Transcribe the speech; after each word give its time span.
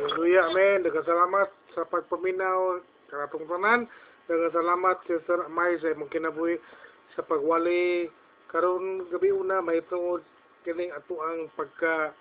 Hallelujah, 0.00 0.48
amen. 0.48 0.80
Daghang 0.80 1.04
salamat 1.04 1.52
sa 1.76 1.84
pagpaminaw 1.84 2.80
kanatong 3.12 3.44
tanan. 3.44 3.84
Daghang 4.32 4.56
salamat 4.56 4.96
sa 5.04 5.20
Sir 5.28 5.44
Amay 5.44 5.76
sa 5.76 5.92
imong 5.92 6.08
kinabuhi 6.08 6.56
sa 7.12 7.20
pagwali 7.20 8.08
karon 8.48 9.04
gabi 9.12 9.28
una 9.28 9.60
may 9.60 9.84
tungod 9.92 10.24
kining 10.64 10.88
ato 10.96 11.20
ang 11.20 11.52
pagka 11.52 12.16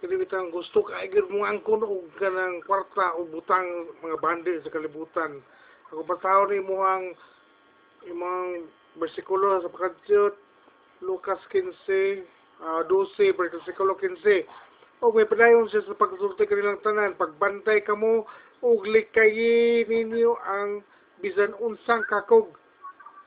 kini 0.00 0.24
bitang 0.24 0.48
gusto 0.56 0.80
ka 0.88 1.04
igir 1.04 1.28
mo 1.28 1.44
angkon 1.44 1.84
og 1.84 2.08
kanang 2.16 2.64
kwarta 2.64 3.12
o 3.20 3.28
butang 3.28 3.92
mga 4.00 4.16
bandi 4.16 4.64
sa 4.64 4.72
kalibutan. 4.72 5.44
Ako 5.92 6.08
pasahon 6.08 6.48
ni 6.48 6.64
mo 6.64 6.80
ang 6.80 7.12
imong 8.08 8.72
bersikulo 8.96 9.60
sa 9.60 9.68
pagkadyot 9.68 10.32
Lucas 11.04 11.44
15 11.52 11.76
uh, 12.64 12.80
12 12.88 13.36
bersikulo 13.36 14.00
15 14.00 14.71
o 15.02 15.10
may 15.10 15.26
padayon 15.26 15.66
siya 15.66 15.82
sa 15.82 15.98
pagsulti 15.98 16.46
kanilang 16.46 16.78
tanan. 16.86 17.18
Pagbantay 17.18 17.82
kamo 17.82 18.22
ug 18.62 18.86
likayi 18.86 19.82
ninyo 19.90 20.38
ang 20.46 20.86
bisan 21.18 21.50
unsang 21.58 22.06
kakog. 22.06 22.54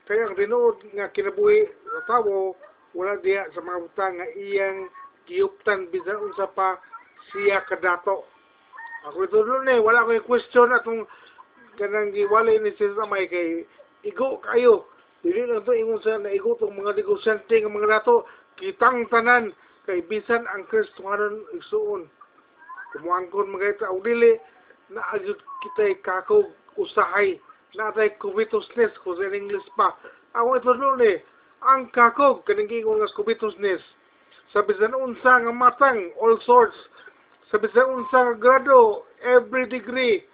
Kaya 0.08 0.32
ang 0.32 0.40
tinuod 0.40 0.80
nga 0.96 1.12
kinabuhi 1.12 1.68
sa 1.68 2.16
tawo 2.16 2.56
wala 2.96 3.20
diya 3.20 3.52
sa 3.52 3.60
mga 3.60 3.82
butang 3.84 4.16
nga 4.16 4.28
iyang 4.40 4.88
giyuptan 5.28 5.92
bisan 5.92 6.16
unsa 6.16 6.48
pa 6.56 6.80
siya 7.36 7.60
kadato. 7.68 8.24
Ako 9.12 9.28
ito 9.28 9.44
doon 9.44 9.68
eh 9.68 9.84
wala 9.84 10.08
ko 10.08 10.16
question 10.24 10.72
atong 10.72 11.04
kanang 11.76 12.16
giwalay 12.16 12.56
ni 12.64 12.72
siya 12.80 13.04
may 13.04 13.28
kay 13.28 13.68
igo 14.08 14.40
kayo. 14.48 14.88
Dili 15.20 15.44
lang 15.44 15.68
to 15.68 15.76
ingon 15.76 16.00
sa 16.00 16.22
naigo 16.22 16.56
tong 16.56 16.72
mga 16.72 17.04
negosyante 17.04 17.52
nga 17.52 17.68
mga 17.68 18.00
dato. 18.00 18.24
Kitang 18.56 19.12
tanan 19.12 19.52
kay 19.86 20.02
bisan 20.10 20.50
ang 20.50 20.66
Kristohanon 20.68 21.46
igsuon. 21.54 22.10
Kumuangkon 22.94 23.54
mga 23.54 23.86
og 23.88 24.02
dili 24.02 24.36
na 24.90 25.02
agyud 25.14 25.38
kitay 25.62 25.94
kakog 26.02 26.50
usahay. 26.78 27.38
Na 27.78 27.94
tay 27.94 28.10
covetous,ness 28.18 28.96
ko 29.06 29.14
sa 29.16 29.30
English 29.30 29.68
pa. 29.78 29.94
Ako 30.34 30.58
ito 30.58 30.72
doon 30.74 31.02
eh 31.06 31.18
ang 31.66 31.90
kakog 31.94 32.46
kaning 32.46 32.70
gingon 32.70 33.02
nga 33.02 33.14
covetous,ness. 33.14 33.82
Sa 34.54 34.66
bisan 34.66 34.96
unsa 34.96 35.42
nga 35.42 35.54
matang 35.54 36.14
all 36.22 36.38
sorts. 36.46 36.78
Sa 37.52 37.62
bisan 37.62 37.90
unsa 37.90 38.32
nga 38.32 38.36
grado 38.38 39.06
every 39.22 39.70
degree. 39.70 40.26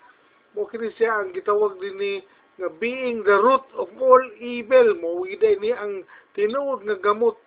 Mo 0.56 0.68
kini 0.68 0.92
siya 0.96 1.24
ang 1.24 1.32
gitawag 1.32 1.80
din 1.80 1.96
ni 1.98 2.14
nga 2.60 2.70
being 2.78 3.24
the 3.24 3.38
root 3.40 3.64
of 3.74 3.90
all 3.98 4.24
evil. 4.38 4.96
Mo 5.00 5.24
giday 5.26 5.58
ni 5.58 5.72
ang 5.74 6.04
tinuod 6.36 6.84
nga 6.86 7.00
gamot 7.00 7.40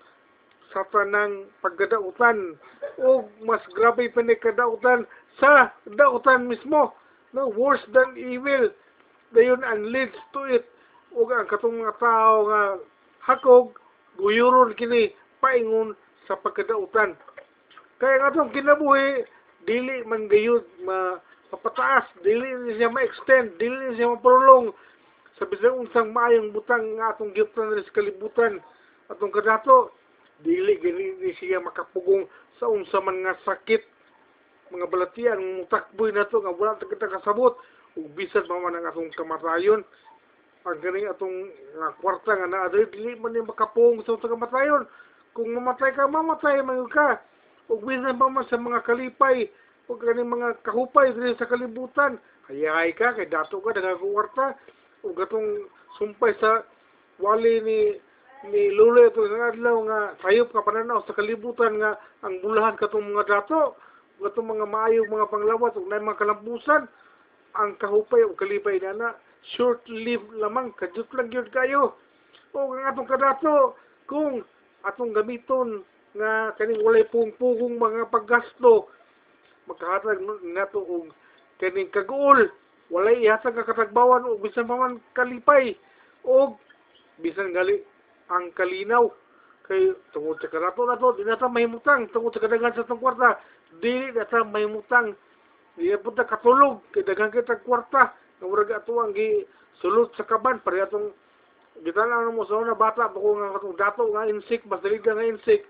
sa 0.75 0.83
tanang 0.91 1.47
pagkadautan. 1.63 2.59
O 2.99 3.31
mas 3.47 3.63
grabe 3.79 4.11
pa 4.11 4.21
ni 4.21 4.35
kadautan 4.35 5.07
sa 5.39 5.71
dautan 5.95 6.51
mismo. 6.51 6.91
No 7.31 7.49
worse 7.55 7.83
than 7.95 8.19
evil. 8.19 8.75
Dayon 9.31 9.63
ang 9.63 9.87
leads 9.95 10.19
to 10.35 10.43
it. 10.51 10.67
Ug 11.15 11.31
ang 11.31 11.47
katong 11.47 11.79
mga 11.79 11.95
tao 12.03 12.51
nga 12.51 12.63
hakog 13.23 13.79
guyuron 14.19 14.75
kini 14.75 15.15
paingon 15.39 15.95
sa 16.27 16.35
pagkadautan. 16.35 17.15
Kaya 18.03 18.15
nga 18.19 18.35
itong 18.35 18.51
kinabuhi 18.51 19.23
dili 19.65 20.03
man 20.05 20.27
gayud 20.27 20.67
ma 20.83 21.19
papataas 21.55 22.11
dili 22.27 22.75
siya 22.75 22.91
ma-extend 22.91 23.55
dili 23.63 23.95
siya 23.95 24.11
ma-prolong. 24.11 24.75
Sa 25.39 25.47
bisan 25.51 25.83
unsang 25.83 26.15
maayong 26.15 26.55
butang 26.55 26.99
nga 26.99 27.15
atong 27.15 27.35
giptan 27.35 27.75
sa 27.75 27.95
kalibutan. 27.95 28.63
Atong 29.11 29.35
kadato 29.35 29.91
dili 30.43 30.75
gani 30.83 31.23
ni 31.23 31.31
siya 31.39 31.63
makapugong 31.63 32.27
sa 32.59 32.67
unsa 32.67 32.99
man 32.99 33.23
nga 33.23 33.39
sakit. 33.45 33.83
Mga 34.73 34.91
balatian 34.91 35.39
mutakboy 35.63 36.11
na 36.11 36.27
to 36.27 36.43
nga 36.43 36.51
wala 36.51 36.79
ta 36.81 36.89
kita 36.89 37.07
kasabot. 37.07 37.55
Ug 37.95 38.11
bisan 38.19 38.49
pa 38.49 38.59
man 38.59 38.75
ang 38.75 38.91
atong 38.91 39.15
kamatayon. 39.15 39.87
Ang 40.65 40.79
ganing 40.81 41.07
atong 41.07 41.53
nga 41.79 41.95
kwarta 42.03 42.35
nga 42.35 42.49
naa 42.51 42.73
dili 42.73 43.15
man 43.21 43.31
ni 43.31 43.45
makapugong 43.45 44.03
sa 44.03 44.19
atong 44.19 44.35
kamatayon. 44.35 44.83
Kung 45.37 45.55
mamatay 45.55 45.95
ka 45.95 46.11
mamatay 46.11 46.59
man 46.67 46.89
ka. 46.91 47.23
Ug 47.71 47.87
bisan 47.87 48.19
pa 48.19 48.27
man 48.27 48.49
sa 48.51 48.59
mga 48.59 48.83
kalipay 48.83 49.47
ug 49.85 50.01
kaning 50.01 50.33
mga 50.33 50.65
kahupay 50.65 51.13
diri 51.13 51.37
sa 51.37 51.47
kalibutan. 51.47 52.19
Hayay 52.49 52.97
ka 52.97 53.15
kay 53.15 53.29
dato 53.29 53.61
ka 53.61 53.77
daghang 53.77 54.01
kwarta. 54.01 54.57
Ug 55.05 55.15
atong 55.21 55.69
sumpay 56.01 56.35
sa 56.41 56.65
wali 57.21 57.61
ni 57.63 57.79
ni 58.51 58.69
Lula 58.77 59.09
ito 59.09 59.25
nga 59.25 59.53
adlaw 59.53 59.77
nga 59.89 59.99
sayop 60.21 60.53
ka 60.53 60.61
pananaw 60.61 61.01
sa 61.09 61.17
kalibutan 61.17 61.81
nga 61.81 61.97
ang 62.21 62.45
bulahan 62.45 62.77
katong 62.77 63.15
mga 63.15 63.25
dato 63.41 63.79
katong 64.21 64.53
mga 64.53 64.67
maayong 64.69 65.09
mga 65.09 65.31
panglawat 65.33 65.73
ug 65.77 65.89
mga 65.89 66.21
kalambusan 66.21 66.85
ang 67.57 67.71
kahupay 67.81 68.21
ug 68.25 68.37
kalipay 68.37 68.77
na 68.81 69.17
short 69.57 69.81
lived 69.89 70.29
lamang 70.37 70.73
kadut 70.77 71.09
lang 71.13 71.29
gyud 71.29 71.49
kayo. 71.53 71.97
O 72.57 72.73
ang 72.73 72.85
atong 72.89 73.09
kadato 73.09 73.77
kung 74.09 74.45
atong 74.85 75.13
gamiton 75.13 75.85
nga 76.15 76.55
kaning 76.61 76.85
walay 76.85 77.05
pung-pugong 77.09 77.77
mga 77.77 78.09
paggasto 78.13 78.89
magkahatag 79.67 80.21
nato 80.45 80.85
og 80.85 81.13
kaning 81.61 81.91
kaguol. 81.93 82.49
Walay 82.93 83.25
ihatag 83.25 83.57
ka 83.57 83.73
katagbawan 83.73 84.29
o 84.29 84.37
bisan 84.37 84.69
pa 84.69 84.77
man 84.77 85.01
kalipay. 85.17 85.77
O 86.25 86.57
bisan 87.21 87.53
gali 87.53 87.81
ang 88.33 88.53
kalinaw. 88.57 89.11
Kay 89.65 89.97
tungod 90.13 90.37
sa 90.45 90.53
karato 90.53 90.85
na 90.85 91.01
to 91.01 91.17
di 91.17 91.25
na 91.25 91.41
ta 91.41 91.49
mahimutang. 91.49 92.13
Tungod 92.13 92.37
sa 92.37 92.41
kadagan 92.45 92.77
sa 92.77 92.85
tong 92.85 93.01
kwarta 93.01 93.41
dili 93.81 94.13
na 94.13 94.29
ta 94.29 94.45
mahimutang. 94.45 95.17
Di 95.77 95.89
na 95.89 96.01
punta 96.01 96.29
katulog 96.29 96.85
kay 96.93 97.01
daghang 97.01 97.33
kita 97.33 97.65
kwarta. 97.65 98.13
Nga 98.41 98.45
murag 98.45 98.77
ato 98.77 99.01
ang 99.01 99.17
gi 99.17 99.41
sulod 99.81 100.13
sa 100.21 100.29
kaban 100.29 100.61
pare 100.61 100.85
atong 100.85 101.17
gitala 101.81 102.29
mo 102.31 102.45
sa 102.47 102.61
una 102.61 102.77
bata 102.77 103.11
bako 103.11 103.41
nga 103.41 103.57
katong 103.59 103.77
dato 103.81 104.03
nga 104.13 104.29
insik 104.29 104.63
mas 104.69 104.85
dali 104.85 105.01
nga 105.01 105.25
insik. 105.25 105.65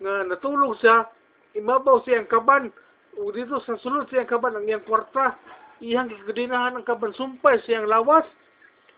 Nga 0.00 0.24
natulog 0.32 0.80
siya 0.80 1.04
imabaw 1.52 2.00
siya 2.00 2.24
ang 2.24 2.32
kaban. 2.32 2.72
O 3.20 3.28
dito 3.28 3.60
sa 3.62 3.76
sulod 3.76 4.08
siya 4.08 4.24
ang 4.24 4.32
kaban 4.32 4.56
ang 4.56 4.64
iyang 4.64 4.88
kwarta. 4.88 5.36
Iyang 5.84 6.08
gigdinahan 6.08 6.80
ang 6.80 6.86
kaban 6.88 7.12
sumpay 7.12 7.60
siyang 7.68 7.84
lawas. 7.84 8.24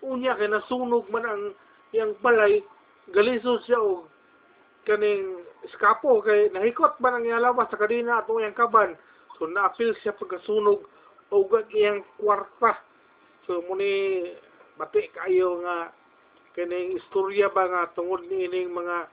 Unya 0.06 0.38
kay 0.38 0.46
nasunog 0.46 1.10
man 1.10 1.26
ang 1.26 1.42
iyang 1.90 2.14
balay 2.22 2.62
galiso 3.14 3.58
siya 3.66 3.78
og 3.78 4.08
kaning 4.86 5.42
eskapo 5.66 6.22
kay 6.22 6.50
nahikot 6.54 6.98
ba 7.02 7.10
nang 7.10 7.26
iyalawas 7.26 7.70
sa 7.70 7.78
kadina 7.78 8.22
ato 8.22 8.38
iyang 8.38 8.54
kaban? 8.54 8.94
So 9.38 9.46
naapil 9.46 9.94
siya 10.00 10.14
pagkasunog 10.14 10.86
og 11.30 11.50
iyang 11.74 12.06
kwarta. 12.18 12.78
So 13.46 13.62
muni 13.66 14.34
bati 14.78 15.10
kayo 15.14 15.62
nga 15.62 15.90
kaning 16.56 16.96
istorya 16.96 17.52
ba 17.52 17.68
nga 17.68 17.92
tungod 17.92 18.24
ni 18.26 18.48
ining 18.48 18.72
mga 18.72 19.08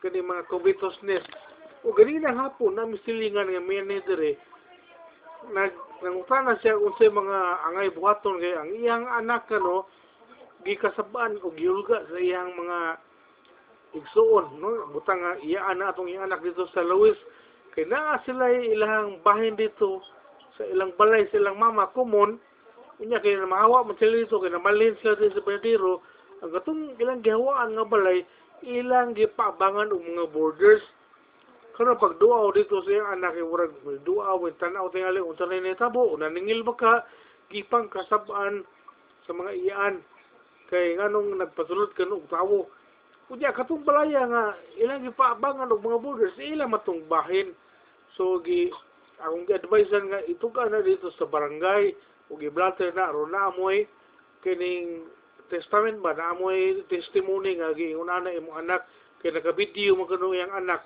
kaning 0.00 0.24
mga 0.24 0.48
covetous,ness 0.48 1.24
o 1.84 1.92
ganina 1.92 2.32
hapon 2.36 2.76
na 2.76 2.88
misilingan 2.88 3.48
nga 3.48 3.62
manager 3.64 4.20
eh 4.20 4.36
nag 5.48 5.72
nangutana 6.04 6.56
siya 6.60 6.76
unsay 6.76 7.08
mga 7.08 7.38
angay 7.68 7.88
buhaton 7.92 8.40
kay 8.40 8.52
ang 8.56 8.70
iyang 8.76 9.04
anak 9.08 9.48
kano 9.48 9.88
gikasabaan 10.64 11.40
og 11.40 11.56
yulga 11.56 12.04
sa 12.08 12.16
iyang 12.20 12.52
mga 12.52 12.78
igsuon 13.94 14.60
no? 14.60 14.86
Butang 14.94 15.22
iya 15.42 15.66
ana 15.70 15.90
atong 15.90 16.10
iyang 16.10 16.30
anak 16.30 16.42
dito 16.44 16.66
sa 16.70 16.82
Luis. 16.84 17.16
Kay 17.74 17.86
naa 17.86 18.18
sila 18.26 18.50
ilang 18.50 19.22
bahin 19.22 19.54
dito 19.54 20.02
sa 20.58 20.66
ilang 20.66 20.94
balay 20.98 21.26
sa 21.30 21.38
ilang 21.38 21.58
mama. 21.58 21.90
Kumon 21.94 22.38
unya 23.00 23.22
kay 23.22 23.38
mahawa 23.40 23.86
man 23.86 23.96
sila 23.96 24.20
dito 24.20 24.38
kay 24.38 24.52
namalin 24.52 24.94
sila 25.00 25.16
dito 25.16 25.40
sa 25.40 25.46
Pedro 25.46 26.04
ang 26.40 26.50
katong 26.56 26.96
ilang 26.96 27.20
gihawaan 27.20 27.76
nga 27.76 27.84
balay 27.84 28.24
ilang 28.64 29.16
gipabangan 29.16 29.92
og 29.92 30.04
mga 30.04 30.26
borders. 30.32 30.84
Kana 31.76 31.96
pag 31.96 32.20
duaw 32.20 32.52
dito 32.52 32.84
sa 32.84 32.90
iyang 32.92 33.10
anak 33.16 33.36
kay 33.36 33.44
murag 33.44 33.72
duaw 34.04 34.36
wen 34.36 34.56
tan-aw 34.60 34.88
tingali 34.92 35.20
unsa 35.20 35.48
na 35.48 35.64
nitabo 35.64 36.12
naningil 36.16 36.60
ba 36.64 36.74
ka 36.76 36.92
gipang 37.48 37.88
kasabaan 37.88 38.62
sa 39.24 39.32
mga 39.32 39.52
iyaan. 39.64 39.94
Kay 40.68 41.00
nganong 41.00 41.40
nagpasulod 41.40 41.96
ka 41.96 42.04
og 42.04 42.28
tawo 42.28 42.68
Kunya 43.30 43.54
katong 43.54 43.86
balaya 43.86 44.26
nga 44.26 44.58
ilang 44.74 45.06
gipaabangan 45.06 45.70
og 45.70 45.86
mga 45.86 46.02
borders 46.02 46.34
ila 46.42 46.66
matong 46.66 47.06
bahin. 47.06 47.54
So 48.18 48.42
gi 48.42 48.74
akong 49.22 49.46
gi-advise 49.46 49.86
nga 49.86 50.18
ito 50.26 50.50
ka 50.50 50.66
na 50.66 50.82
dito 50.82 51.14
sa 51.14 51.30
barangay 51.30 51.94
ug 52.26 52.42
gi-blatter 52.42 52.90
na 52.90 53.14
ron 53.14 53.30
na 53.30 53.54
amoy 53.54 53.86
kining 54.42 55.06
testament 55.46 56.02
ba 56.02 56.10
na 56.10 56.34
amoy 56.34 56.82
testimony 56.90 57.54
nga 57.54 57.70
giingon 57.70 58.10
ana 58.10 58.34
imong 58.34 58.66
anak 58.66 58.82
kay 59.22 59.30
naka-video 59.30 59.94
mo 59.94 60.10
kanu 60.10 60.34
iyang 60.34 60.50
anak. 60.50 60.82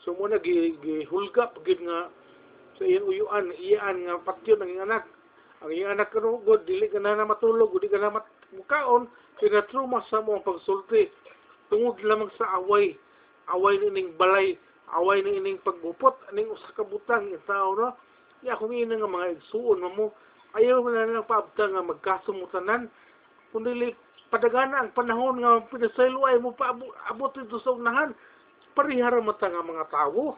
So 0.00 0.16
mo 0.16 0.32
na 0.32 0.40
gihulga 0.40 1.52
gid 1.60 1.84
nga 1.84 2.08
sa 2.80 2.88
iyang 2.88 3.04
uyuan 3.04 3.52
iyaan 3.52 4.00
nga 4.08 4.24
patyon 4.24 4.64
ang 4.64 4.80
anak. 4.80 5.04
Ang 5.60 5.76
iyang 5.76 5.92
anak 5.92 6.08
kanu 6.08 6.40
god 6.40 6.64
dili 6.64 6.88
ka 6.88 7.04
na 7.04 7.20
matulog, 7.20 7.68
dili 7.76 7.92
ka 7.92 8.00
na 8.00 8.16
mukaon 8.56 9.12
kay 9.36 9.52
na 9.52 9.60
trauma 9.68 10.00
sa 10.08 10.24
mo 10.24 10.40
ang 10.40 10.46
pagsulti 10.48 11.25
tungod 11.68 11.98
lamang 12.02 12.30
sa 12.38 12.58
away. 12.58 12.96
Away 13.52 13.78
ning 13.90 14.14
balay. 14.18 14.58
Away 14.94 15.22
ning 15.22 15.42
ining 15.42 15.60
paggupot. 15.62 16.16
Aning 16.30 16.50
usa 16.50 16.70
ka 16.74 16.84
butang 16.86 17.30
tao 17.46 17.74
no? 17.74 17.94
Ya 18.44 18.58
kung 18.58 18.74
ina 18.74 18.94
nga 18.94 19.08
mga 19.08 19.40
igsuon 19.40 19.82
mo 19.96 20.12
ayaw 20.56 20.80
na 20.88 21.08
lang 21.08 21.28
paabta 21.28 21.68
nga 21.68 21.82
magkasumutanan. 21.82 22.88
Kundi 23.50 23.94
padagana 24.28 24.82
ang 24.82 24.94
panahon 24.94 25.42
nga 25.42 25.62
pinasaylo 25.70 26.26
ay 26.26 26.42
mo 26.42 26.52
paabot 26.54 26.90
abot 27.06 27.30
ito 27.38 27.62
sa 27.62 27.74
unahan 27.74 28.10
parihara 28.74 29.22
mata 29.22 29.46
nga 29.46 29.62
mga 29.62 29.86
tawo 29.88 30.34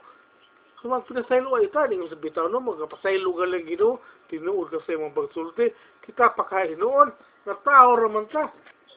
So, 0.79 0.87
mag 0.87 1.03
pinasaylo 1.11 1.59
ay 1.59 1.67
ita, 1.67 1.91
mo 1.91 2.07
sa 2.07 2.15
bitaw 2.15 2.47
no, 2.47 2.63
magpasaylo 2.63 3.35
ka 3.35 3.51
lang 3.51 3.67
gino, 3.67 3.99
tinuod 4.31 4.71
ka 4.71 4.79
sa 4.87 4.95
imong 4.95 5.11
pagsulti, 5.11 5.75
kita 6.07 6.31
pa 6.39 6.47
kayo 6.47 6.79
noon, 6.79 7.11
na 7.43 7.59
tao 7.67 7.99
raman 7.99 8.31
ta, 8.31 8.47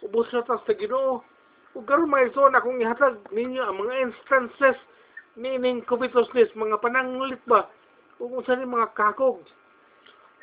ubos 0.05 0.29
na 0.29 0.45
ta 0.45 0.61
sa 0.61 0.73
ginoo. 0.77 1.25
Ug 1.71 1.87
karon 1.87 2.11
may 2.11 2.27
iso 2.27 2.47
na 2.51 2.59
kung 2.59 2.79
ihatag 2.81 3.19
ninyo 3.31 3.63
ang 3.63 3.79
mga 3.79 4.11
instances 4.11 4.77
nining 5.39 5.79
covetousness, 5.87 6.51
mga 6.59 6.83
pananglit 6.83 7.39
ba, 7.47 7.71
ug 8.19 8.43
unsa 8.43 8.59
ni 8.59 8.67
mga 8.67 8.91
kakog. 8.91 9.39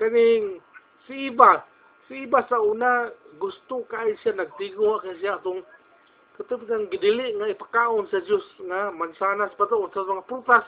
Kaning 0.00 0.64
si 1.04 1.28
Iba, 1.28 1.60
si 2.08 2.24
Iba 2.24 2.40
sa 2.48 2.56
una, 2.64 3.12
gusto 3.36 3.84
kay 3.92 4.16
siya, 4.24 4.32
nagtigo 4.32 5.04
kay 5.04 5.20
siya 5.20 5.36
atong 5.36 5.60
katubig 6.40 6.70
ang 6.70 6.88
gidili 6.88 7.34
nga 7.34 7.50
ipakaon 7.50 8.06
sa 8.08 8.22
Diyos 8.22 8.46
nga 8.64 8.94
mansanas 8.94 9.52
pa 9.58 9.66
to, 9.66 9.90
sa 9.90 10.06
mga 10.06 10.24
prutas, 10.30 10.64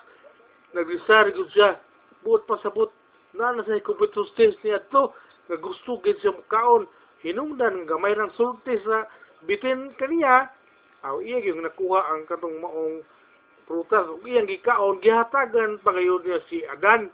nagrisar 0.74 1.30
gud 1.34 1.50
siya 1.54 1.78
buot 2.22 2.44
pa 2.46 2.58
sa 2.62 2.70
buot 2.70 2.90
na 3.34 3.54
na 3.54 3.64
sa 3.64 3.78
competence 3.82 4.58
niya 4.62 4.82
to 4.90 5.10
nga 5.48 5.56
gusto 5.58 5.98
gid 6.02 6.18
siya 6.20 6.34
mukaon 6.34 6.86
hinungdan 7.22 7.86
nga 7.86 7.96
gamay 7.96 8.14
rang 8.14 8.32
sulti 8.38 8.78
sa 8.86 9.06
bitin 9.48 9.94
kaniya 9.96 10.50
aw 11.04 11.20
iya 11.24 11.40
gyud 11.40 11.64
nakuha 11.64 12.00
ang 12.12 12.28
katong 12.28 12.60
maong 12.60 13.00
prutas. 13.70 14.04
Ug 14.10 14.26
iyang 14.26 14.50
gikaon. 14.50 14.98
Gihatagan 14.98 15.78
pangayon 15.86 16.20
niya 16.26 16.42
si 16.50 16.66
Adan 16.66 17.08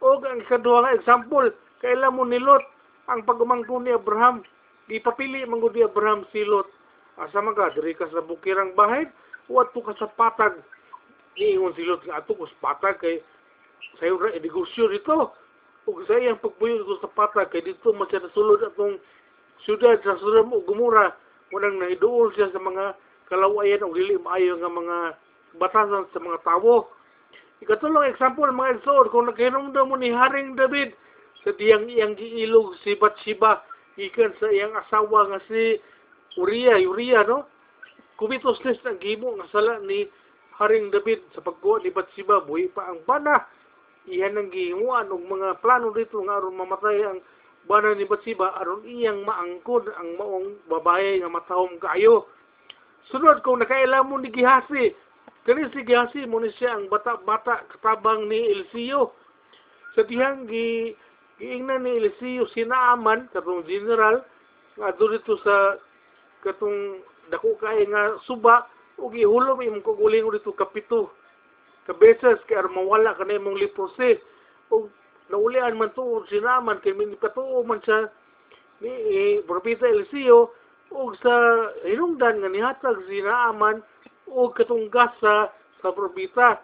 o 0.00 0.16
ang 0.20 0.40
ikaduha 0.40 0.84
nga 0.84 0.96
example 0.96 1.52
kailan 1.84 2.16
mo 2.16 2.24
ni 2.24 2.40
Lot 2.40 2.64
ang 3.12 3.22
pagumangkon 3.28 3.84
ni 3.84 3.92
Abraham. 3.92 4.40
Gipapili 4.88 5.44
man 5.44 5.60
ni 5.60 5.84
Abraham 5.84 6.24
si 6.32 6.42
Lot. 6.42 6.66
Asa 7.20 7.40
man 7.40 7.56
diri 7.56 7.96
ka 7.96 8.08
sa 8.08 8.24
bukirang 8.24 8.76
bahay 8.76 9.08
uwat 9.48 9.72
ka 9.72 9.92
sa 10.00 10.08
patag. 10.10 10.58
Niingon 11.36 11.76
silot 11.76 12.00
nga 12.08 12.24
ato 12.24 12.32
kus 12.32 12.52
patag 12.64 12.96
kay 12.96 13.20
sayo 14.00 14.16
ra 14.16 14.32
negosyo 14.32 14.88
dito. 14.88 15.32
Ug 15.86 16.02
sa 16.08 16.18
iyang 16.18 16.40
pagbuyo 16.40 16.82
sa 16.98 17.12
patag 17.12 17.52
kay 17.52 17.62
dito 17.62 17.92
man 17.92 18.08
siya 18.08 18.24
nasulod 18.24 18.64
atong 18.64 18.96
syudad 19.64 20.00
sa 20.00 20.16
Sodom 20.16 20.56
ug 20.56 20.64
Gomora 20.64 21.12
munang 21.52 21.76
nahiduol 21.78 22.32
siya 22.34 22.50
sa 22.50 22.60
mga 22.62 22.94
kalawayan 23.30 23.86
ug 23.86 23.94
dili 23.94 24.18
maayo 24.18 24.58
nga 24.58 24.70
mga 24.70 24.96
batasan 25.56 26.06
sa 26.10 26.20
mga 26.22 26.38
tawo 26.46 26.90
ikatulong 27.64 28.12
example 28.12 28.48
mga 28.50 28.80
igsoon 28.80 29.10
kung 29.10 29.26
naghinumdum 29.30 29.88
mo 29.90 29.96
ni 29.96 30.12
Haring 30.12 30.54
David 30.58 30.92
sa 31.42 31.54
diyang 31.54 31.86
iyang 31.90 32.14
giilog 32.18 32.76
si 32.82 32.94
Bathsheba 32.98 33.62
ikan 33.96 34.34
sa 34.38 34.50
iyang 34.52 34.76
asawa 34.76 35.30
nga 35.32 35.40
si 35.48 35.80
Uriah 36.36 36.78
Uriah 36.84 37.24
no 37.24 37.48
kubitos 38.16 38.60
ang 38.64 39.00
gimo 39.00 39.36
nga 39.36 39.48
sala 39.52 39.80
ni 39.84 40.08
Haring 40.56 40.88
David 40.88 41.20
sa 41.36 41.44
pagkuha 41.44 41.84
ni 41.84 41.92
Batsiba, 41.92 42.40
buhi 42.40 42.72
pa 42.72 42.88
ang 42.88 43.04
bana. 43.04 43.44
Iyan 44.08 44.40
ang 44.40 44.48
gihinguan 44.48 45.12
og 45.12 45.28
mga 45.28 45.60
plano 45.60 45.92
dito 45.92 46.16
nga 46.24 46.40
aron 46.40 46.56
mamatay 46.56 47.04
ang 47.04 47.20
bana 47.66 47.94
ni 47.94 48.06
Batsiba 48.06 48.54
aron 48.62 48.86
iyang 48.86 49.26
maangkod 49.26 49.90
ang 49.98 50.14
maong 50.14 50.48
babae 50.70 51.18
nga 51.18 51.30
matahom 51.30 51.74
kaayo. 51.82 52.30
Sunod 53.10 53.42
kung 53.42 53.58
nakailam 53.58 54.06
mo 54.06 54.18
ni 54.18 54.30
Gihasi, 54.30 54.94
kani 55.46 55.70
si 55.74 55.82
Gihasi 55.82 56.26
mo 56.26 56.38
ni 56.38 56.50
siya 56.58 56.78
ang 56.78 56.86
bata-bata 56.86 57.66
katabang 57.70 58.30
ni 58.30 58.38
Eliseo. 58.54 59.14
Sa 59.98 60.06
dihang 60.06 60.46
gi 60.46 60.94
giingnan 61.42 61.82
ni 61.82 62.00
Eliseo 62.00 62.46
sinaaman 62.54 63.28
katong 63.34 63.66
general 63.66 64.22
nga 64.78 64.94
dito 64.94 65.36
sa 65.42 65.76
katong 66.46 67.02
dako 67.28 67.58
kay 67.58 67.84
nga 67.90 68.16
suba 68.24 68.64
ug 68.96 69.12
ihulom 69.12 69.60
imong 69.60 69.84
kuguling 69.84 70.28
dito 70.32 70.54
kapito 70.56 71.10
ka 71.84 71.92
beses 71.98 72.40
kay 72.48 72.60
mawala 72.72 73.16
kanay 73.18 73.36
imong 73.36 73.58
leprosy 73.58 74.16
ug 74.72 74.88
naulian 75.30 75.78
man 75.78 75.90
tuod 75.94 76.28
sinaman 76.30 76.80
kay 76.82 76.92
min 76.92 77.16
patuo 77.18 77.64
man 77.66 77.82
sa 77.82 78.06
ni 78.80 78.90
eh, 78.90 79.42
propeta 79.46 79.88
Eliseo 79.88 80.52
ug 80.92 81.16
sa 81.18 81.34
hinungdan 81.82 82.38
nga 82.44 82.48
nihatag 82.50 83.02
sinaaman 83.08 83.82
ug 84.30 84.54
katunggas 84.54 85.10
sa 85.18 85.50
sa 85.82 85.90
propeta. 85.90 86.60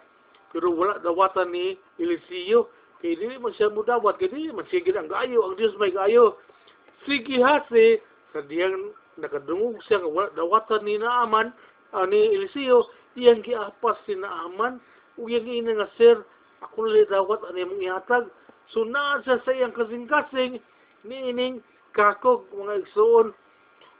Pero 0.52 0.68
wala 0.76 1.00
dawatan 1.00 1.50
ni 1.50 1.74
Eliseo. 1.96 2.68
Kay 3.02 3.18
dili 3.18 3.34
man 3.40 3.50
siya 3.56 3.72
mudawat 3.72 4.20
kay 4.20 4.30
dili 4.30 4.54
man 4.54 4.68
sige 4.70 4.94
ang 4.94 5.10
gayo 5.10 5.42
ang 5.42 5.58
Dios 5.58 5.74
may 5.80 5.90
gayo 5.90 6.38
sige 7.02 7.42
hasi 7.42 7.98
sa 8.30 8.44
diyang 8.46 8.94
nakadungog 9.18 9.82
siya 9.88 9.98
nga 9.98 10.10
wala 10.10 10.30
dawatan 10.38 10.86
ni 10.86 11.02
Naaman 11.02 11.50
ani 11.92 12.38
Eliseo 12.38 12.86
iyang 13.18 13.42
giapas 13.42 13.98
si 14.06 14.14
Naaman 14.14 14.78
ug 15.18 15.26
iyang 15.26 15.50
ina 15.50 15.82
nga 15.82 15.88
sir 15.98 16.16
ako 16.62 16.86
na 16.86 17.02
dawat 17.10 17.42
ani 17.50 17.66
mong 17.66 17.82
ihatag 17.82 18.24
so 18.72 18.88
naa 18.88 19.20
sa 19.22 19.38
sa 19.44 19.52
iyang 19.52 19.76
kasing-kasing 19.76 20.58
niining 21.04 21.60
kakog 21.92 22.48
mga 22.56 22.82
igsoon 22.82 23.36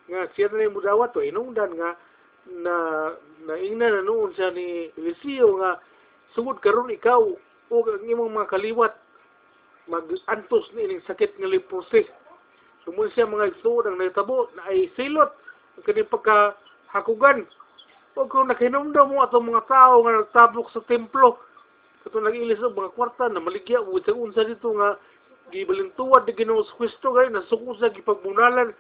nga 0.09 0.27
siya 0.35 0.49
na 0.51 0.73
mo 0.73 0.81
dawat 0.81 1.13
to 1.13 1.21
inungdan 1.23 1.77
nga 1.77 1.95
na 2.49 2.75
naingna 3.47 3.93
na 3.93 4.03
noon 4.03 4.35
siya 4.35 4.51
ni 4.51 4.91
Eliseo 4.99 5.61
nga 5.63 5.79
sugod 6.35 6.59
karon 6.59 6.91
ikaw 6.91 7.23
o 7.73 7.75
ang 7.87 8.05
imong 8.09 8.33
mga 8.33 8.51
kaliwat 8.51 8.95
mag-antos 9.91 10.71
ni 10.75 10.87
ining 10.87 11.05
sakit 11.05 11.35
nga 11.39 11.49
leprosy. 11.51 12.07
Sumun 12.83 13.11
siya 13.15 13.31
mga 13.31 13.55
igsoon 13.55 13.87
ang 13.87 13.99
nagtabo 13.99 14.51
na 14.59 14.71
ay 14.71 14.91
silot 14.95 15.31
ang 15.79 15.83
kanyang 15.87 16.13
pagkahakugan. 16.13 17.39
O 18.19 18.29
kung 18.29 18.51
nakinomdom 18.51 19.17
mo 19.17 19.25
atong 19.25 19.49
mga 19.49 19.65
tao 19.71 20.05
nga 20.05 20.21
nagtabok 20.21 20.69
sa 20.71 20.85
templo, 20.85 21.41
kato 22.13 22.29
nag-ilis 22.29 22.61
ang 22.61 22.77
mga 22.77 22.93
kwarta 22.93 23.25
na 23.33 23.41
maligya, 23.41 23.81
ugod 23.81 24.05
sa 24.37 24.45
dito 24.45 24.69
nga 24.77 25.01
gibalintuwad 25.49 26.29
ni 26.29 26.37
Ginoo 26.37 26.61
sa 26.61 26.77
Kristo 26.77 27.17
gay 27.17 27.33
nasuko 27.33 27.73
sa 27.81 27.89
gipagbunalan 27.89 28.77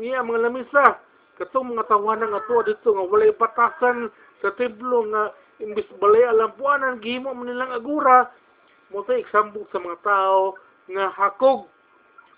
niya 0.00 0.24
mga 0.24 0.48
lamisa. 0.48 0.96
Katong 1.36 1.76
mga 1.76 1.84
tawanan 1.92 2.32
nga 2.32 2.40
tuwa 2.48 2.64
dito 2.64 2.96
nga 2.96 3.04
walay 3.04 3.28
patasan 3.36 4.08
sa 4.40 4.56
templo 4.56 5.04
nga 5.12 5.36
imbis 5.60 5.84
balay 6.00 6.24
alampuanan 6.24 6.96
gihimo 7.04 7.36
man 7.36 7.52
nilang 7.52 7.76
agura. 7.76 8.32
Mo 8.88 9.04
sa 9.04 9.20
example 9.20 9.68
sa 9.68 9.76
mga 9.76 10.00
tao 10.00 10.56
nga 10.88 11.12
hakog. 11.12 11.68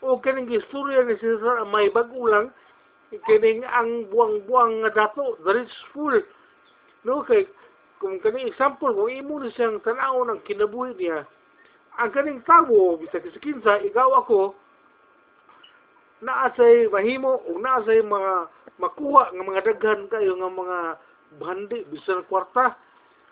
O 0.03 0.19
kaning 0.19 0.51
istorya 0.51 1.07
ni 1.07 1.15
Cesar 1.23 1.63
may 1.71 1.95
bagulang 1.95 2.51
kining 3.31 3.63
ang 3.71 4.11
buang-buang 4.11 4.83
nga 4.83 4.91
dato 5.07 5.39
the 5.47 5.63
rich 5.63 5.75
fool. 5.95 6.19
No 7.07 7.23
kay 7.23 7.47
kung 8.05 8.21
kani 8.21 8.53
example 8.53 8.93
kung 8.93 9.09
imo 9.09 9.41
ni 9.41 9.49
siyang 9.57 9.81
tanaw 9.81 10.29
ng 10.29 10.45
kinabuhi 10.45 10.93
niya 10.93 11.25
ang 11.97 12.13
kaning 12.13 12.45
tawo 12.45 13.01
bisag 13.01 13.25
sa 13.25 13.41
kinsa 13.41 13.81
igaw 13.81 14.21
ako 14.21 14.53
naa 16.21 16.53
say 16.53 16.85
mahimo 16.93 17.41
ug 17.49 17.65
naa 17.65 17.81
say 17.89 18.05
mga 18.05 18.53
makuha 18.77 19.33
nga 19.33 19.45
mga 19.49 19.65
daghan 19.73 20.05
kayo 20.13 20.37
nga 20.37 20.51
mga 20.53 20.79
bandi 21.41 21.79
bisan 21.89 22.21
kwarta 22.29 22.77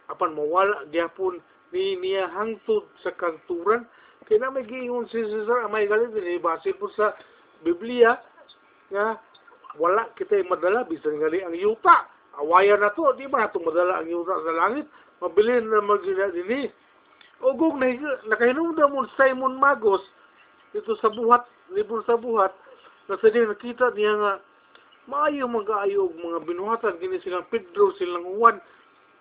apan 0.09 0.33
mawala 0.33 0.88
gyapon 0.88 1.37
ni 1.73 1.97
niya 1.97 2.29
hangtod 2.29 2.85
sa 3.00 3.17
kanturan. 3.17 3.88
Kay 4.29 4.38
na 4.38 4.52
may 4.52 4.62
giingon 4.69 5.09
si 5.09 5.25
Cesar 5.25 5.67
may 5.73 5.88
galit 5.88 6.12
ni 6.14 6.38
base 6.38 6.71
po 6.76 6.87
sa 6.95 7.17
Biblia 7.64 8.14
nga 8.93 9.19
wala 9.81 10.12
kita 10.14 10.45
madala 10.47 10.85
bisan 10.85 11.17
ngali 11.19 11.43
ang 11.43 11.57
yuta 11.57 12.12
awayan 12.41 12.81
na 12.81 12.95
to 12.95 13.12
di 13.19 13.29
ba? 13.29 13.45
Natong 13.45 13.67
madala 13.67 14.01
ang 14.01 14.09
yuta 14.09 14.39
sa 14.41 14.53
langit. 14.57 14.87
Mabilin 15.21 15.69
na 15.69 15.81
magina 15.85 16.33
dinhi 16.33 16.71
ugog 17.43 17.75
na 17.75 17.91
nakahinungdan 18.31 18.95
mo 18.95 19.03
Simon 19.19 19.59
Magos 19.59 20.03
dito 20.71 20.95
sa 21.03 21.11
buhat 21.11 21.43
libro 21.75 22.01
sa 22.07 22.15
buhat. 22.15 22.55
Na 23.11 23.19
sa 23.19 23.29
nakita 23.29 23.91
niya 23.99 24.15
nga 24.15 24.33
maayo 25.11 25.51
mag-aayo 25.51 26.15
mga 26.15 26.47
binuhatan. 26.47 26.99
Kini 27.03 27.19
silang 27.21 27.49
Pedro 27.51 27.91
silang 27.99 28.39
Juan. 28.39 28.62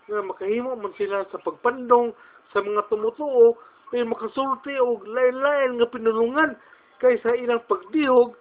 Nga 0.06 0.22
makahimo 0.22 0.78
man 0.78 0.94
sila 0.96 1.26
sa 1.34 1.42
pagpandong 1.42 2.14
sa 2.54 2.62
mga 2.62 2.86
tumutuo 2.94 3.58
kay 3.92 4.08
makasulti 4.08 4.80
og 4.80 5.04
lain-lain 5.04 5.82
nga 5.82 5.88
pinulungan 5.90 6.56
kaysa 7.02 7.36
ilang 7.36 7.64
pagdihog. 7.66 8.38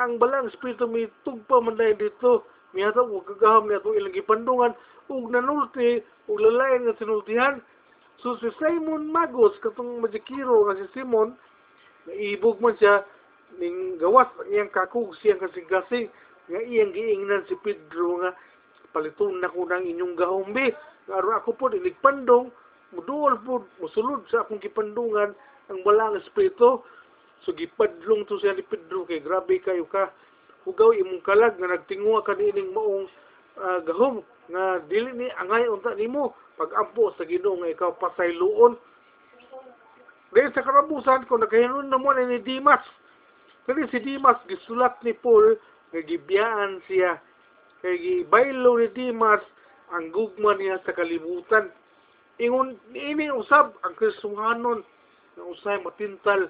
Ang 0.00 0.20
balang 0.20 0.48
espiritu 0.52 0.84
mi 0.84 1.08
tugpa 1.24 1.58
man 1.58 1.78
dito 1.78 2.44
miyata 2.72 3.02
ug 3.04 3.24
kagaham 3.28 3.68
niya 3.68 3.80
itong 3.80 3.96
ilang 3.96 4.16
gipandungan 4.16 4.72
ug 5.08 5.30
nanulti 5.30 6.02
ug 6.28 6.38
lalayan 6.40 6.88
nga 6.88 6.98
sinultihan 6.98 7.54
so 8.20 8.36
si 8.40 8.48
Simon 8.58 9.08
Magos 9.08 9.56
katong 9.60 10.00
majikiro 10.00 10.68
nga 10.68 10.78
si 10.80 10.86
Simon 10.96 11.36
naibog 12.08 12.58
man 12.58 12.76
siya 12.76 13.04
ning 13.60 14.00
gawas 14.00 14.28
iyang 14.48 14.72
kakug 14.72 15.12
siyang 15.20 15.42
kasing-kasing 15.42 16.08
nga 16.48 16.60
iyang 16.60 16.92
giingnan 16.96 17.44
si 17.46 17.54
Pedro 17.60 18.24
nga 18.24 18.32
paliton 18.92 19.40
na 19.40 19.52
ko 19.52 19.64
ng 19.68 19.84
inyong 19.88 20.14
gahombe 20.16 20.72
nga 21.08 21.18
ako 21.18 21.50
po 21.56 21.72
iligpandong 21.72 22.52
muduol 22.92 23.40
po 23.40 23.64
musulod 23.80 24.24
sa 24.28 24.44
akong 24.44 24.60
gipandungan 24.60 25.32
ang 25.72 25.78
balang 25.82 26.20
espiritu. 26.20 26.84
So 27.42 27.50
gipadlong 27.56 28.28
to 28.28 28.38
siya 28.38 28.54
ni 28.54 28.62
Pedro 28.62 29.02
kay 29.08 29.18
grabe 29.18 29.58
kayo 29.58 29.88
ka. 29.88 30.12
Hugaw 30.62 30.94
imong 30.94 31.22
kalag 31.26 31.58
nga 31.58 31.68
nagtingwa 31.74 32.22
ka 32.22 32.38
niining 32.38 32.70
maong 32.70 33.10
ah, 33.58 33.80
gahom 33.82 34.22
nga 34.50 34.78
dili 34.86 35.10
ni 35.14 35.26
angay 35.38 35.66
unta 35.66 35.94
nimo 35.98 36.34
pag-ampo 36.54 37.10
sa 37.18 37.26
Ginoo 37.26 37.58
nga 37.58 37.72
ikaw 37.72 37.90
pasayloon. 37.98 38.78
Dahil 40.32 40.50
sa 40.54 40.64
karabusan 40.64 41.28
ko 41.28 41.36
nagkahinon 41.36 41.90
na 41.90 42.00
mo 42.00 42.14
ni 42.14 42.40
Dimas. 42.40 42.82
Kani 43.68 43.86
si 43.90 44.00
Dimas 44.00 44.40
gisulat 44.48 44.96
ni 45.04 45.12
Paul 45.12 45.58
nga 45.92 46.00
gibiyaan 46.00 46.80
siya 46.88 47.20
kay 47.82 47.98
gibaylo 47.98 48.78
ni 48.78 48.88
Dimas 48.94 49.42
ang 49.92 50.08
gugma 50.08 50.56
niya 50.56 50.80
sa 50.86 50.96
kalibutan. 50.96 51.68
Ingon 52.40 52.80
ini 52.96 53.28
usab 53.28 53.76
ang 53.84 53.94
Kristohanon 53.98 54.80
nga 55.36 55.44
usay 55.44 55.76
matintal 55.84 56.48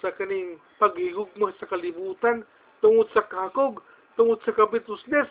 sa 0.00 0.14
kaning 0.14 0.56
paghigugma 0.80 1.52
sa 1.60 1.68
kalibutan 1.68 2.46
tungod 2.80 3.08
sa 3.14 3.26
kakog, 3.26 3.82
tungod 4.16 4.38
sa 4.42 4.52
kabitusnes 4.52 5.28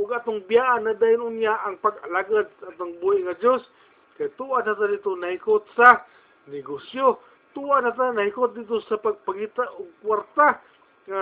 ug 0.00 0.08
atong 0.16 0.40
biyaan 0.48 0.88
na 0.88 0.96
dayon 0.96 1.36
unya 1.36 1.60
ang 1.66 1.76
pag-alagad 1.84 2.48
sa 2.60 2.72
atong 2.72 2.96
buhi 3.04 3.26
nga 3.26 3.36
Dios 3.36 3.60
kay 4.16 4.32
tuwa 4.40 4.64
na 4.64 4.72
ta 4.72 4.88
dito 4.88 5.12
naikot 5.12 5.64
sa 5.76 6.04
negosyo 6.48 7.20
tuwa 7.52 7.84
na 7.84 7.92
ta 7.92 8.08
naikot 8.14 8.56
dito 8.56 8.80
sa 8.88 8.96
pagpangita 8.96 9.68
og 9.76 9.92
kwarta 10.00 10.56
nga 11.04 11.20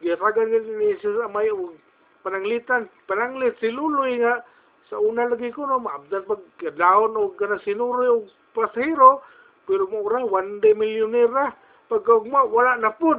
gitagan 0.00 0.48
ni 0.48 0.96
sa 1.00 1.28
may 1.28 1.52
og 1.52 1.76
pananglitan. 2.24 2.88
Pananglit 3.06 3.54
si 3.60 3.68
Luloy 3.70 4.18
nga 4.18 4.40
sa 4.88 4.96
una 5.02 5.26
lagi 5.26 5.50
ko 5.50 5.66
no 5.66 5.82
maabdan 5.82 6.24
pag 6.24 6.42
kadlawon 6.62 7.18
og 7.18 7.34
kana 7.36 7.58
sinuroy 7.66 8.06
og 8.06 8.30
pasahero 8.54 9.20
pero 9.66 9.90
mo 9.90 10.06
ra 10.06 10.22
one 10.22 10.62
day 10.62 10.74
millionaire 10.74 11.30
ra 11.30 11.46
pag 11.90 12.06
wala 12.32 12.78
na 12.78 12.94
pud 12.94 13.18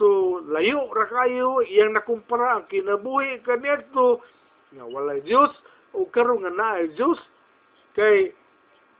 so 0.00 0.40
layo 0.48 0.88
ra 0.96 1.04
kayo 1.04 1.60
iyang 1.60 1.92
nakumpara 1.92 2.56
ang 2.56 2.64
kinabuhi 2.72 3.44
kaniadto 3.44 4.24
nga 4.72 4.84
wala 4.88 5.20
Dios 5.20 5.52
o 5.92 6.08
karon 6.08 6.40
nga 6.40 6.52
naa 6.56 6.88
Dios 6.96 7.20
kay 7.92 8.32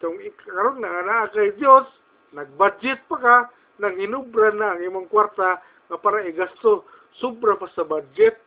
tong 0.05 0.21
karon 0.45 0.85
nga 0.85 1.01
naa 1.01 1.33
kay 1.33 1.57
Dios 1.57 1.89
nag-budget 2.37 3.01
pa 3.09 3.17
ka 3.17 3.37
nang 3.81 3.97
hinubra 3.97 4.53
na 4.53 4.77
ang 4.77 4.85
imong 4.85 5.09
kwarta 5.09 5.57
nga 5.89 5.97
para 5.97 6.23
igasto 6.29 6.85
sobra 7.19 7.59
pa 7.59 7.67
sa 7.75 7.83
budget. 7.83 8.39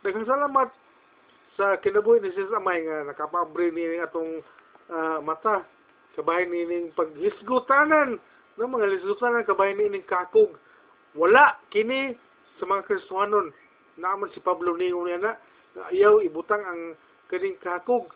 Daghang 0.00 0.26
salamat 0.26 0.72
sa 1.54 1.76
kinabuhi 1.78 2.24
ni 2.24 2.32
Sis 2.32 2.50
Amay 2.56 2.82
nga 2.88 3.06
nakapabre 3.06 3.68
ni 3.70 4.00
atong 4.00 4.40
ah, 4.88 5.20
mata 5.20 5.62
kabahin 6.16 6.50
ni 6.50 6.66
ning 6.66 6.86
paghisgutanan 6.96 8.18
ng 8.58 8.70
mga 8.70 8.86
lisgutanan 8.98 9.46
kabahin 9.46 9.78
ni 9.78 9.86
ning 9.94 10.06
kakog 10.08 10.56
wala. 11.14 11.58
Kini 11.70 12.14
sa 12.58 12.68
mga 12.68 12.86
Kristohanon 12.86 13.50
naman 14.00 14.30
si 14.32 14.40
Pablo 14.40 14.76
ningon 14.76 15.08
niya 15.08 15.18
na 15.20 15.32
na 15.76 15.80
ayaw 15.94 16.18
ibutang 16.24 16.62
ang 16.66 16.98
kaning 17.30 17.58
kakog 17.62 18.10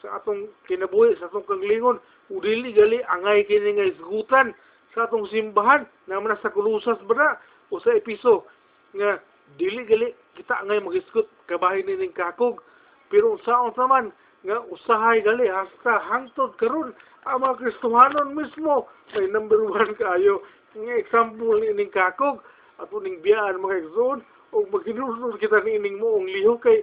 sa 0.00 0.20
atong 0.20 0.48
kinabuhi 0.64 1.16
sa 1.20 1.28
atong 1.28 1.44
kanglingon 1.44 2.00
udili 2.32 2.72
gali 2.72 3.04
angay 3.04 3.44
kini 3.44 3.76
nga 3.76 3.90
isgutan 3.92 4.56
sa 4.96 5.04
atong 5.04 5.28
simbahan. 5.28 5.84
Naman 6.08 6.32
na 6.32 6.40
sa 6.40 6.52
kulusas 6.52 7.00
ba 7.04 7.36
o 7.68 7.80
sa 7.80 7.92
episo? 7.92 8.48
Nga 8.96 9.20
dili 9.60 9.84
gali 9.84 10.08
kita 10.38 10.64
angay 10.64 10.80
magisgot 10.80 11.28
kabahin 11.44 11.84
ni 11.84 12.00
ning 12.00 12.14
kakog 12.16 12.64
pero 13.12 13.36
unsaon 13.36 13.76
naman 13.76 14.10
nga 14.44 14.60
usahay 14.72 15.24
gali 15.24 15.48
hasta 15.48 16.00
hangtod 16.08 16.56
karon 16.60 16.92
ang 17.24 17.40
mga 17.40 17.56
Kristohanon 17.60 18.36
mismo. 18.36 18.88
May 19.16 19.28
number 19.32 19.60
one 19.64 19.96
kayo 19.96 20.44
nga 20.74 20.94
example 20.98 21.58
ni 21.62 21.70
ining 21.70 21.94
kakog 21.94 22.42
at 22.82 22.90
uning 22.90 23.22
biyaan 23.22 23.62
mga 23.62 23.86
igsoon 23.86 24.18
o 24.50 24.56
maghinunod 24.70 25.38
kita 25.38 25.62
ni 25.62 25.78
ining 25.78 26.02
moong 26.02 26.26
liho 26.26 26.58
kay 26.58 26.82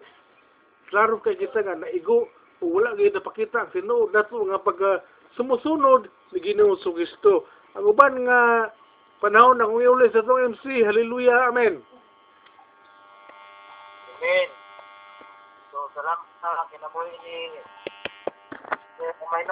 klaro 0.88 1.20
kay 1.20 1.36
kita 1.36 1.64
nga 1.64 1.76
naigo 1.76 2.32
o 2.60 2.64
wala 2.72 2.96
gyud 2.96 3.16
napakita 3.16 3.68
ang 3.68 3.72
sinuod 3.76 4.16
nato 4.16 4.40
nga 4.48 4.60
pag 4.64 4.80
ah, 4.84 5.00
sumusunod 5.36 6.08
ni 6.32 6.40
Ginoo 6.40 6.80
sa 6.80 6.92
Kristo 6.96 7.48
ang 7.76 7.88
uban 7.88 8.24
nga 8.24 8.72
panahon 9.20 9.60
na 9.60 9.68
kung 9.68 9.84
iulit 9.84 10.16
sa 10.16 10.24
itong 10.24 10.56
MC 10.56 10.84
hallelujah 10.84 11.52
amen 11.52 11.84
Amen. 14.22 14.50
So, 15.74 15.90
salamat 15.98 16.30
sa 16.46 16.70
kinabuhi 16.70 17.10
ni 17.26 17.58
Umayno. 19.02 19.50